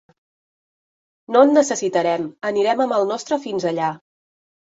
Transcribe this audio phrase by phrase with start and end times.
[1.35, 3.93] No en necessitarem, anirem amb el nostre fins allà.